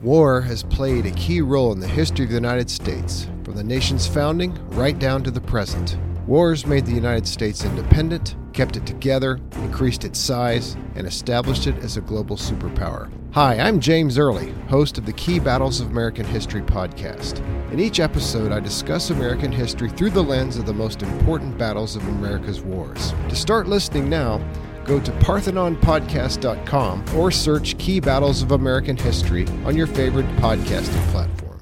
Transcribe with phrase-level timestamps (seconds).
[0.00, 3.64] War has played a key role in the history of the United States, from the
[3.64, 5.98] nation's founding right down to the present.
[6.24, 11.76] Wars made the United States independent, kept it together, increased its size, and established it
[11.78, 13.10] as a global superpower.
[13.32, 17.40] Hi, I'm James Early, host of the Key Battles of American History podcast.
[17.72, 21.96] In each episode, I discuss American history through the lens of the most important battles
[21.96, 23.12] of America's wars.
[23.28, 24.40] To start listening now,
[24.88, 31.60] go to parthenonpodcast.com or search Key Battles of American History on your favorite podcasting platform.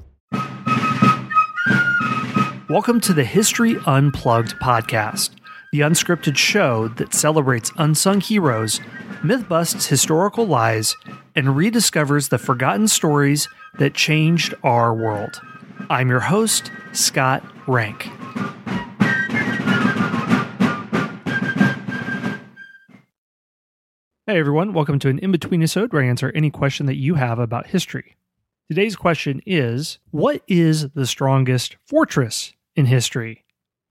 [2.69, 5.31] Welcome to the History Unplugged podcast,
[5.73, 8.79] the unscripted show that celebrates unsung heroes,
[9.23, 10.95] myth busts historical lies,
[11.35, 13.47] and rediscovers the forgotten stories
[13.77, 15.41] that changed our world.
[15.89, 18.09] I'm your host, Scott Rank.
[24.29, 27.15] Hey everyone, welcome to an in between episode where I answer any question that you
[27.15, 28.17] have about history.
[28.67, 33.45] Today's question is What is the strongest fortress in history?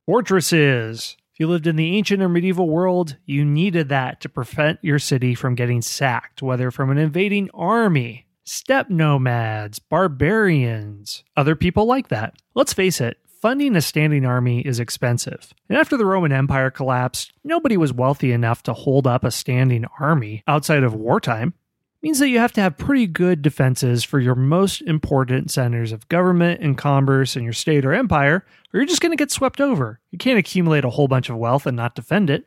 [0.04, 1.16] Fortresses.
[1.32, 4.98] If you lived in the ancient or medieval world, you needed that to prevent your
[4.98, 12.08] city from getting sacked, whether from an invading army, steppe nomads, barbarians, other people like
[12.08, 12.34] that.
[12.54, 15.52] Let's face it, funding a standing army is expensive.
[15.68, 19.84] And after the Roman Empire collapsed, nobody was wealthy enough to hold up a standing
[20.00, 21.54] army outside of wartime.
[22.02, 26.08] Means that you have to have pretty good defenses for your most important centers of
[26.08, 29.60] government and commerce in your state or empire, or you're just going to get swept
[29.60, 29.98] over.
[30.10, 32.46] You can't accumulate a whole bunch of wealth and not defend it.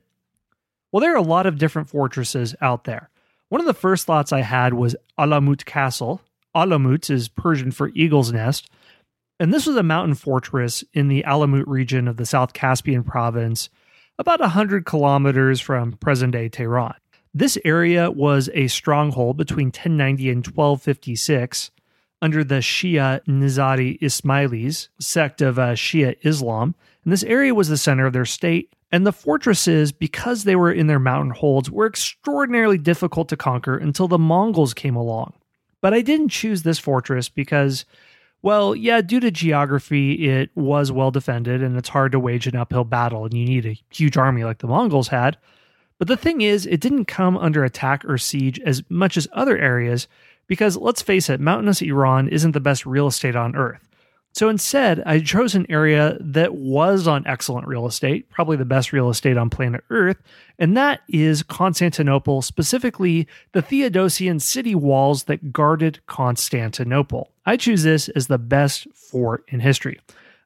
[0.92, 3.10] Well, there are a lot of different fortresses out there.
[3.50, 6.22] One of the first thoughts I had was Alamut Castle.
[6.56, 8.70] Alamut is Persian for eagle's nest,
[9.40, 13.70] and this was a mountain fortress in the Alamut region of the South Caspian province,
[14.18, 16.96] about 100 kilometers from present day Tehran.
[17.34, 21.72] This area was a stronghold between 1090 and 1256
[22.22, 26.76] under the Shia Nizari Ismailis, sect of uh, Shia Islam.
[27.04, 28.74] And this area was the center of their state.
[28.92, 33.78] And the fortresses, because they were in their mountain holds, were extraordinarily difficult to conquer
[33.78, 35.34] until the Mongols came along.
[35.80, 37.86] But I didn't choose this fortress because
[38.42, 42.56] well, yeah, due to geography, it was well defended and it's hard to wage an
[42.56, 45.38] uphill battle, and you need a huge army like the Mongols had.
[45.98, 49.58] But the thing is, it didn't come under attack or siege as much as other
[49.58, 50.08] areas
[50.48, 53.89] because let's face it, mountainous Iran isn't the best real estate on earth.
[54.40, 58.94] So instead, I chose an area that was on excellent real estate, probably the best
[58.94, 60.16] real estate on planet Earth,
[60.58, 67.32] and that is Constantinople, specifically the Theodosian city walls that guarded Constantinople.
[67.46, 70.00] I choose this as the best fort in history.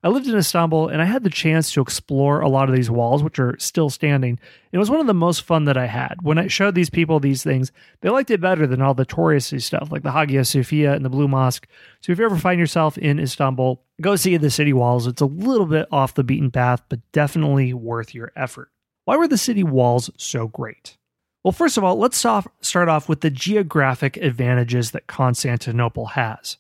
[0.05, 2.91] I lived in Istanbul and I had the chance to explore a lot of these
[2.91, 4.37] walls, which are still standing.
[4.73, 6.17] It was one of the most fun that I had.
[6.21, 7.71] When I showed these people these things,
[8.01, 11.09] they liked it better than all the touristy stuff like the Hagia Sophia and the
[11.09, 11.67] Blue Mosque.
[12.01, 15.07] So if you ever find yourself in Istanbul, go see the city walls.
[15.07, 18.71] It's a little bit off the beaten path, but definitely worth your effort.
[19.05, 20.97] Why were the city walls so great?
[21.45, 26.57] Well, first of all, let's start off with the geographic advantages that Constantinople has.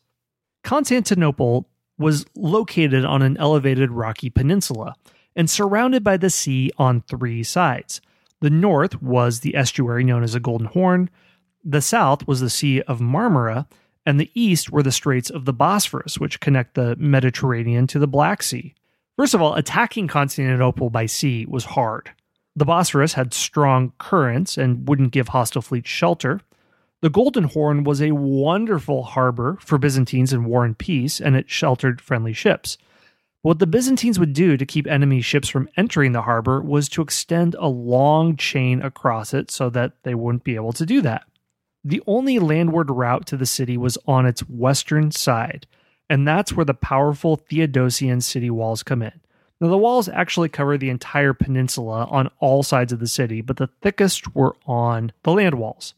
[0.63, 1.67] Constantinople
[2.03, 4.95] was located on an elevated rocky peninsula
[5.35, 8.01] and surrounded by the sea on three sides.
[8.41, 11.09] The north was the estuary known as the Golden Horn,
[11.63, 13.67] the south was the Sea of Marmara,
[14.05, 18.07] and the east were the Straits of the Bosphorus, which connect the Mediterranean to the
[18.07, 18.75] Black Sea.
[19.15, 22.11] First of all, attacking Constantinople by sea was hard.
[22.55, 26.41] The Bosphorus had strong currents and wouldn't give hostile fleets shelter.
[27.03, 31.49] The Golden Horn was a wonderful harbor for Byzantines in war and peace, and it
[31.49, 32.77] sheltered friendly ships.
[33.41, 37.01] What the Byzantines would do to keep enemy ships from entering the harbor was to
[37.01, 41.25] extend a long chain across it so that they wouldn't be able to do that.
[41.83, 45.67] The only landward route to the city was on its western side,
[46.09, 49.19] and that's where the powerful Theodosian city walls come in.
[49.59, 53.57] Now, the walls actually cover the entire peninsula on all sides of the city, but
[53.57, 55.95] the thickest were on the land walls.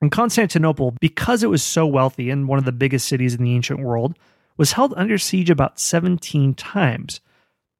[0.00, 3.54] And Constantinople, because it was so wealthy and one of the biggest cities in the
[3.54, 4.16] ancient world,
[4.56, 7.20] was held under siege about 17 times.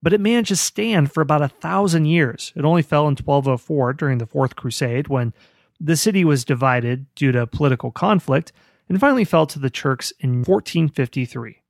[0.03, 2.53] But it managed to stand for about a thousand years.
[2.57, 5.33] It only fell in 1204 during the Fourth Crusade when
[5.81, 8.53] the city was divided due to political conflict,
[8.89, 11.63] and finally fell to the Turks in 1453.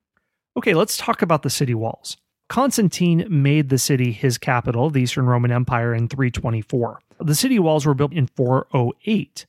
[0.57, 2.17] Okay, let's talk about the city walls.
[2.49, 7.01] Constantine made the city his capital, the Eastern Roman Empire, in 324.
[7.21, 9.47] The city walls were built in 408,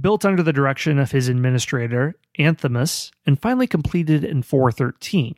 [0.00, 5.36] built under the direction of his administrator, Anthimus, and finally completed in 413.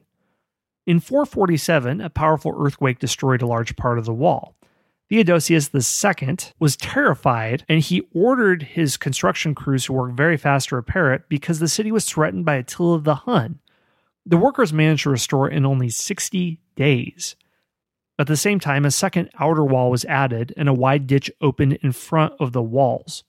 [0.86, 4.56] In 447, a powerful earthquake destroyed a large part of the wall.
[5.08, 10.76] Theodosius II was terrified and he ordered his construction crews to work very fast to
[10.76, 13.60] repair it because the city was threatened by Attila the Hun.
[14.26, 17.36] The workers managed to restore it in only 60 days.
[18.18, 21.74] At the same time, a second outer wall was added and a wide ditch opened
[21.74, 23.24] in front of the walls.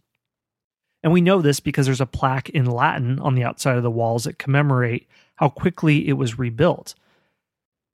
[1.04, 3.92] And we know this because there's a plaque in Latin on the outside of the
[3.92, 6.96] walls that commemorate how quickly it was rebuilt.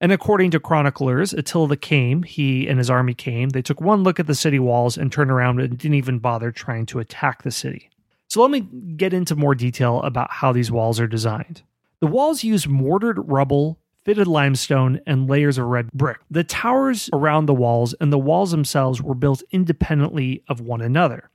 [0.02, 4.20] And according to chroniclers, Attila came, he and his army came, they took one look
[4.20, 7.52] at the city walls and turned around and didn't even bother trying to attack the
[7.52, 7.90] city.
[8.28, 11.62] So let me get into more detail about how these walls are designed.
[12.02, 16.20] The walls use mortared rubble, fitted limestone, and layers of red brick.
[16.30, 21.30] The towers around the walls and the walls themselves were built independently of one another.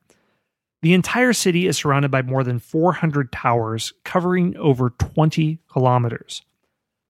[0.82, 6.42] The entire city is surrounded by more than 400 towers covering over 20 kilometers.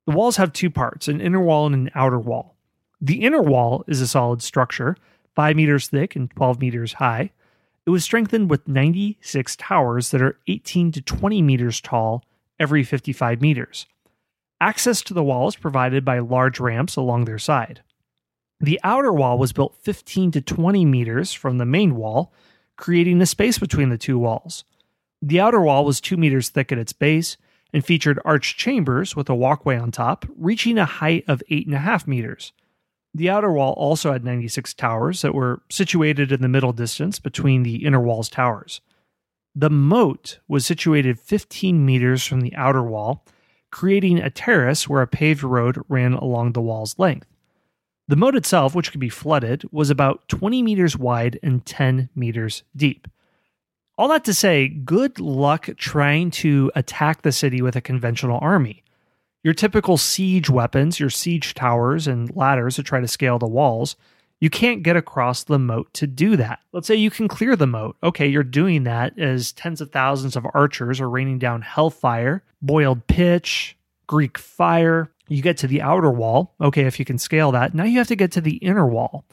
[0.07, 2.57] The walls have two parts an inner wall and an outer wall.
[3.01, 4.97] The inner wall is a solid structure,
[5.37, 7.31] 5 meters thick and 12 meters high.
[7.87, 12.25] It was strengthened with 96 towers that are 18 to 20 meters tall
[12.59, 13.87] every 55 meters.
[14.61, 17.83] Access to the wall is provided by large ramps along their side.
[18.61, 22.33] The outer wall was built 15 to 20 meters from the main wall,
[22.81, 24.65] creating a space between the two walls.
[25.21, 27.37] The outer wall was 2 meters thick at its base
[27.75, 32.53] and featured arched chambers with a walkway on top, reaching a height of 8.5 meters.
[33.13, 37.65] The outer wall also had 96 towers that were situated in the middle distance between
[37.65, 38.81] the inner wall's towers.
[39.55, 43.27] The moat was situated 15 meters from the outer wall,
[43.71, 47.30] creating a terrace where a paved road ran along the wall's length.
[48.11, 52.65] The moat itself, which could be flooded, was about 20 meters wide and 10 meters
[52.75, 53.07] deep.
[53.97, 58.83] All that to say, good luck trying to attack the city with a conventional army.
[59.45, 63.95] Your typical siege weapons, your siege towers and ladders to try to scale the walls,
[64.41, 66.59] you can't get across the moat to do that.
[66.73, 67.97] Let's say you can clear the moat.
[68.03, 73.07] Okay, you're doing that as tens of thousands of archers are raining down hellfire, boiled
[73.07, 73.77] pitch,
[74.09, 75.13] Greek fire.
[75.31, 76.55] You get to the outer wall.
[76.61, 79.25] Okay, if you can scale that, now you have to get to the inner wall.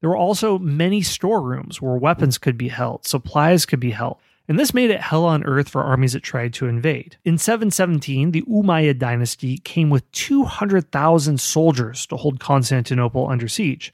[0.00, 4.58] There were also many storerooms where weapons could be held, supplies could be held, and
[4.58, 7.16] this made it hell on earth for armies that tried to invade.
[7.24, 13.92] In 717, the Umayyad dynasty came with 200,000 soldiers to hold Constantinople under siege.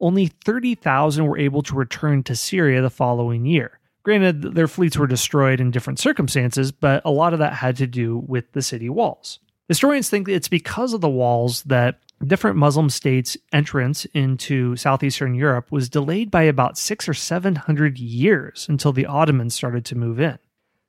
[0.00, 3.80] Only 30,000 were able to return to Syria the following year.
[4.02, 7.86] Granted, their fleets were destroyed in different circumstances, but a lot of that had to
[7.86, 9.40] do with the city walls.
[9.68, 15.72] Historians think it's because of the walls that different Muslim states' entrance into southeastern Europe
[15.72, 20.20] was delayed by about six or seven hundred years until the Ottomans started to move
[20.20, 20.38] in.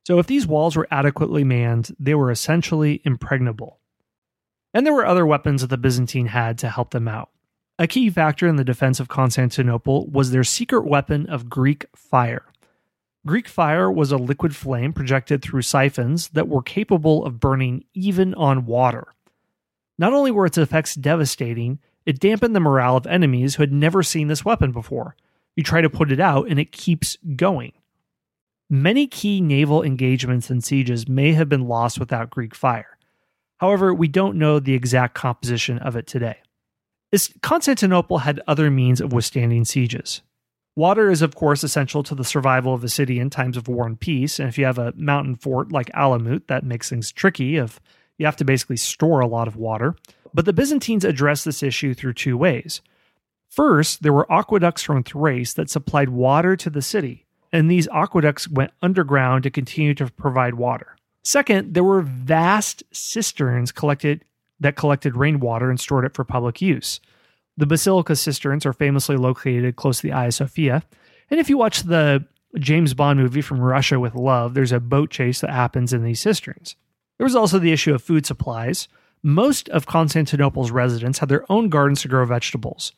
[0.06, 3.80] So, if these walls were adequately manned, they were essentially impregnable.
[4.74, 7.30] And there were other weapons that the Byzantine had to help them out.
[7.80, 12.46] A key factor in the defense of Constantinople was their secret weapon of Greek fire.
[13.26, 18.36] Greek fire was a liquid flame projected through siphons that were capable of burning even
[18.36, 19.08] on water.
[19.98, 24.04] Not only were its effects devastating, it dampened the morale of enemies who had never
[24.04, 25.16] seen this weapon before.
[25.56, 27.72] You try to put it out, and it keeps going.
[28.70, 32.98] Many key naval engagements and sieges may have been lost without Greek fire.
[33.58, 36.38] However, we don't know the exact composition of it today.
[37.42, 40.22] Constantinople had other means of withstanding sieges.
[40.76, 43.86] Water is, of course, essential to the survival of a city in times of war
[43.86, 44.40] and peace.
[44.40, 47.56] And if you have a mountain fort like Alamut, that makes things tricky.
[47.56, 47.80] If
[48.18, 49.96] you have to basically store a lot of water.
[50.34, 52.82] But the Byzantines addressed this issue through two ways.
[53.50, 58.50] First, there were aqueducts from Thrace that supplied water to the city, and these aqueducts
[58.50, 60.98] went underground to continue to provide water.
[61.24, 64.26] Second, there were vast cisterns collected
[64.60, 67.00] that collected rainwater and stored it for public use.
[67.58, 70.84] The basilica cisterns are famously located close to the Hagia Sophia,
[71.30, 72.26] and if you watch the
[72.58, 76.20] James Bond movie From Russia with Love, there's a boat chase that happens in these
[76.20, 76.76] cisterns.
[77.18, 78.88] There was also the issue of food supplies.
[79.24, 82.92] Most of Constantinople's residents had their own gardens to grow vegetables.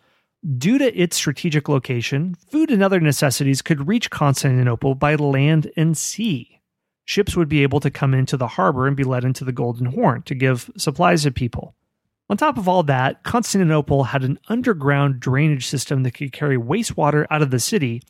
[0.58, 5.98] Due to its strategic location, food and other necessities could reach Constantinople by land and
[5.98, 6.62] sea.
[7.06, 9.88] Ships would be able to come into the harbor and be led into the Golden
[9.88, 11.74] Horn to give supplies to people.
[12.30, 17.26] On top of all that, Constantinople had an underground drainage system that could carry wastewater
[17.30, 18.02] out of the city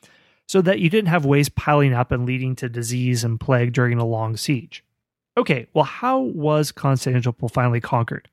[0.48, 4.00] so that you didn't have waste piling up and leading to disease and plague during
[4.00, 4.84] a long siege.
[5.38, 8.28] Okay, well, how was Constantinople finally conquered?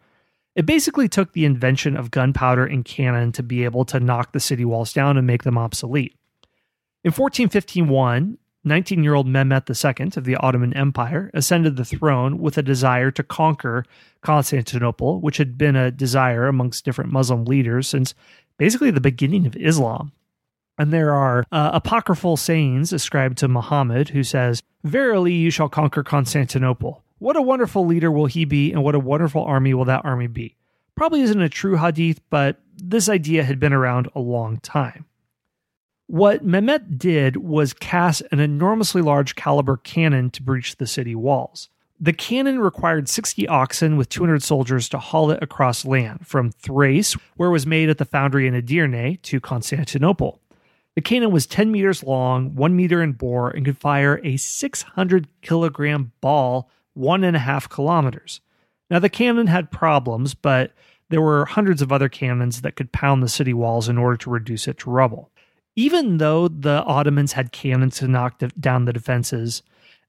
[0.55, 4.41] It basically took the invention of gunpowder and cannon to be able to knock the
[4.41, 6.17] city walls down and make them obsolete.
[7.03, 12.57] In 1451, 19 year old Mehmet II of the Ottoman Empire ascended the throne with
[12.57, 13.85] a desire to conquer
[14.23, 18.15] Constantinople, which had been a desire amongst different Muslim leaders since
[18.57, 20.13] basically the beginning of Islam.
[20.79, 26.03] And there are uh, apocryphal sayings ascribed to Muhammad, who says, Verily you shall conquer
[26.03, 27.03] Constantinople.
[27.19, 30.27] What a wonderful leader will he be, and what a wonderful army will that army
[30.27, 30.57] be.
[30.97, 35.07] Probably isn't a true hadith, but this idea had been around a long time.
[36.07, 41.71] What Mehmet did was cast an enormously large caliber cannon to breach the city walls.
[41.99, 47.15] The cannon required 60 oxen with 200 soldiers to haul it across land from Thrace,
[47.37, 50.41] where it was made at the foundry in Edirne, to Constantinople.
[50.95, 55.29] The cannon was 10 meters long, 1 meter in bore, and could fire a 600
[55.41, 58.41] kilogram ball one and a half kilometers.
[58.91, 60.73] Now, the cannon had problems, but
[61.09, 64.31] there were hundreds of other cannons that could pound the city walls in order to
[64.31, 65.31] reduce it to rubble.
[65.77, 69.63] Even though the Ottomans had cannons to knock down the defenses,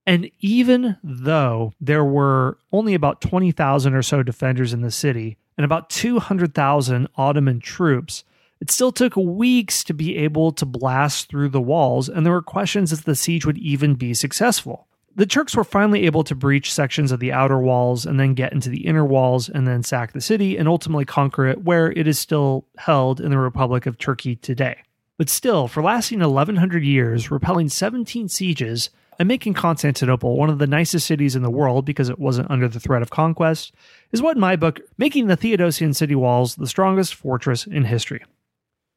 [0.05, 5.65] and even though there were only about 20,000 or so defenders in the city and
[5.65, 8.23] about 200,000 Ottoman troops,
[8.61, 12.41] it still took weeks to be able to blast through the walls, and there were
[12.41, 14.87] questions if the siege would even be successful.
[15.15, 18.53] The Turks were finally able to breach sections of the outer walls and then get
[18.53, 22.05] into the inner walls and then sack the city and ultimately conquer it, where it
[22.05, 24.77] is still held in the Republic of Turkey today.
[25.17, 30.67] But still, for lasting 1100 years, repelling 17 sieges, and making Constantinople one of the
[30.67, 33.73] nicest cities in the world because it wasn't under the threat of conquest,
[34.11, 38.23] is what in my book, making the Theodosian city walls the strongest fortress in history.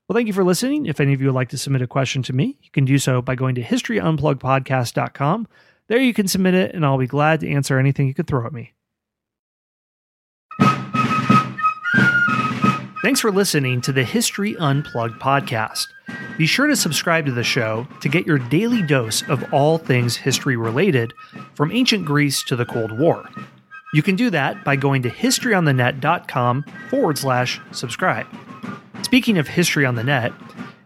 [0.08, 0.86] Well, thank you for listening.
[0.86, 2.98] If any of you would like to submit a question to me, you can do
[2.98, 5.48] so by going to historyunpluggedpodcast.com.
[5.88, 8.46] There you can submit it, and I'll be glad to answer anything you could throw
[8.46, 8.72] at me.
[13.00, 15.86] Thanks for listening to the History Unplugged podcast.
[16.36, 20.16] Be sure to subscribe to the show to get your daily dose of all things
[20.16, 21.14] history related,
[21.54, 23.24] from ancient Greece to the Cold War.
[23.94, 28.26] You can do that by going to historyonthenet.com forward slash subscribe.
[29.02, 30.32] Speaking of history on the net,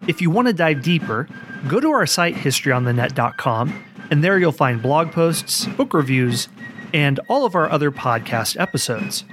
[0.06, 1.26] if you want to dive deeper,
[1.66, 6.48] go to our site historyonthenet.com, and there you'll find blog posts, book reviews,
[6.92, 9.24] and all of our other podcast episodes.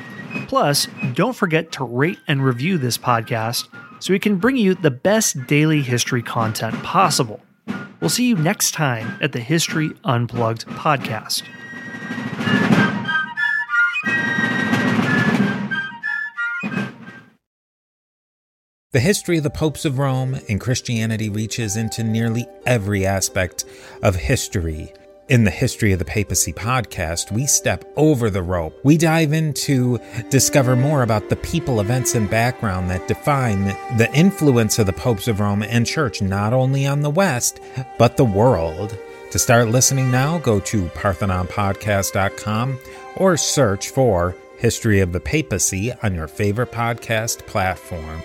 [0.47, 3.67] Plus, don't forget to rate and review this podcast
[3.99, 7.41] so we can bring you the best daily history content possible.
[7.99, 11.43] We'll see you next time at the History Unplugged podcast.
[18.91, 23.63] The history of the popes of Rome and Christianity reaches into nearly every aspect
[24.01, 24.91] of history.
[25.29, 28.73] In the History of the Papacy podcast, we step over the rope.
[28.83, 29.99] We dive in to
[30.31, 33.65] discover more about the people, events, and background that define
[33.97, 37.59] the influence of the popes of Rome and Church, not only on the West,
[37.99, 38.97] but the world.
[39.29, 42.79] To start listening now, go to parthenonpodcast.com
[43.17, 48.23] or search for History of the Papacy on your favorite podcast platform.